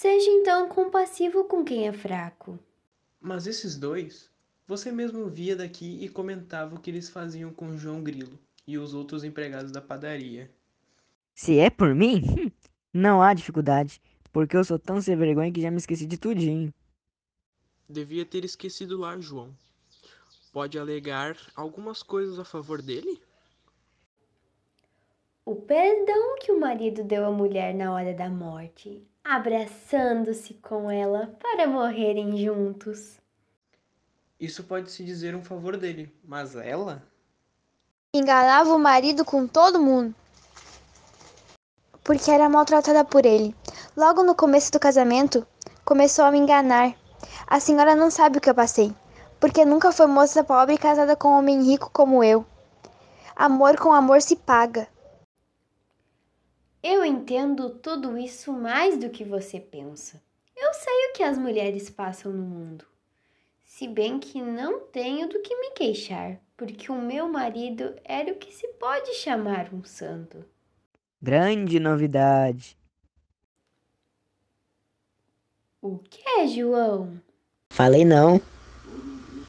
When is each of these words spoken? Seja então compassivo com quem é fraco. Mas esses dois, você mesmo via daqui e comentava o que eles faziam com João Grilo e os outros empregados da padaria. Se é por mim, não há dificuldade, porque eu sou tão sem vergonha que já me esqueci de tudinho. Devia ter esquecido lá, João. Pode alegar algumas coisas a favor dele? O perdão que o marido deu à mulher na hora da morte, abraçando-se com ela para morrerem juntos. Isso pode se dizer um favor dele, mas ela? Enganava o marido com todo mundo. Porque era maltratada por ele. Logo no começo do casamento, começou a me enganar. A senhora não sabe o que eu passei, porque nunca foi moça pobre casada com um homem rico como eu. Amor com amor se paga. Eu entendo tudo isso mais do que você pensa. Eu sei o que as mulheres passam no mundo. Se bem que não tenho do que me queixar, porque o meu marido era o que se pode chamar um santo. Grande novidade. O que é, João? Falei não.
Seja 0.00 0.30
então 0.30 0.66
compassivo 0.66 1.44
com 1.44 1.62
quem 1.62 1.86
é 1.86 1.92
fraco. 1.92 2.58
Mas 3.20 3.46
esses 3.46 3.76
dois, 3.76 4.30
você 4.66 4.90
mesmo 4.90 5.28
via 5.28 5.54
daqui 5.54 6.02
e 6.02 6.08
comentava 6.08 6.74
o 6.74 6.80
que 6.80 6.88
eles 6.88 7.10
faziam 7.10 7.52
com 7.52 7.76
João 7.76 8.02
Grilo 8.02 8.38
e 8.66 8.78
os 8.78 8.94
outros 8.94 9.24
empregados 9.24 9.70
da 9.70 9.82
padaria. 9.82 10.50
Se 11.34 11.58
é 11.58 11.68
por 11.68 11.94
mim, 11.94 12.22
não 12.94 13.20
há 13.20 13.34
dificuldade, 13.34 14.00
porque 14.32 14.56
eu 14.56 14.64
sou 14.64 14.78
tão 14.78 15.02
sem 15.02 15.14
vergonha 15.18 15.52
que 15.52 15.60
já 15.60 15.70
me 15.70 15.76
esqueci 15.76 16.06
de 16.06 16.16
tudinho. 16.16 16.72
Devia 17.86 18.24
ter 18.24 18.42
esquecido 18.42 18.96
lá, 18.96 19.20
João. 19.20 19.54
Pode 20.50 20.78
alegar 20.78 21.36
algumas 21.54 22.02
coisas 22.02 22.38
a 22.38 22.44
favor 22.46 22.80
dele? 22.80 23.20
O 25.50 25.56
perdão 25.56 26.36
que 26.38 26.52
o 26.52 26.60
marido 26.60 27.02
deu 27.02 27.26
à 27.26 27.30
mulher 27.32 27.74
na 27.74 27.92
hora 27.92 28.14
da 28.14 28.28
morte, 28.28 29.04
abraçando-se 29.24 30.54
com 30.54 30.88
ela 30.88 31.36
para 31.42 31.66
morrerem 31.66 32.36
juntos. 32.36 33.18
Isso 34.38 34.62
pode 34.62 34.92
se 34.92 35.02
dizer 35.02 35.34
um 35.34 35.42
favor 35.42 35.76
dele, 35.76 36.14
mas 36.22 36.54
ela? 36.54 37.02
Enganava 38.14 38.72
o 38.72 38.78
marido 38.78 39.24
com 39.24 39.44
todo 39.44 39.82
mundo. 39.82 40.14
Porque 42.04 42.30
era 42.30 42.48
maltratada 42.48 43.04
por 43.04 43.26
ele. 43.26 43.52
Logo 43.96 44.22
no 44.22 44.36
começo 44.36 44.70
do 44.70 44.78
casamento, 44.78 45.44
começou 45.84 46.26
a 46.26 46.30
me 46.30 46.38
enganar. 46.38 46.94
A 47.48 47.58
senhora 47.58 47.96
não 47.96 48.08
sabe 48.08 48.38
o 48.38 48.40
que 48.40 48.50
eu 48.50 48.54
passei, 48.54 48.94
porque 49.40 49.64
nunca 49.64 49.90
foi 49.90 50.06
moça 50.06 50.44
pobre 50.44 50.78
casada 50.78 51.16
com 51.16 51.26
um 51.26 51.38
homem 51.38 51.64
rico 51.64 51.90
como 51.92 52.22
eu. 52.22 52.46
Amor 53.34 53.76
com 53.78 53.92
amor 53.92 54.22
se 54.22 54.36
paga. 54.36 54.86
Eu 56.82 57.04
entendo 57.04 57.70
tudo 57.70 58.16
isso 58.16 58.52
mais 58.52 58.96
do 58.96 59.10
que 59.10 59.22
você 59.22 59.60
pensa. 59.60 60.22
Eu 60.56 60.72
sei 60.72 61.08
o 61.08 61.12
que 61.12 61.22
as 61.22 61.36
mulheres 61.36 61.90
passam 61.90 62.32
no 62.32 62.42
mundo. 62.42 62.86
Se 63.64 63.86
bem 63.86 64.18
que 64.18 64.40
não 64.40 64.80
tenho 64.80 65.28
do 65.28 65.40
que 65.40 65.54
me 65.56 65.70
queixar, 65.72 66.40
porque 66.56 66.90
o 66.90 67.00
meu 67.00 67.28
marido 67.28 67.94
era 68.04 68.32
o 68.32 68.36
que 68.36 68.52
se 68.52 68.66
pode 68.74 69.14
chamar 69.14 69.72
um 69.72 69.84
santo. 69.84 70.44
Grande 71.20 71.78
novidade. 71.78 72.78
O 75.82 75.98
que 75.98 76.22
é, 76.26 76.46
João? 76.46 77.20
Falei 77.70 78.04
não. 78.04 78.40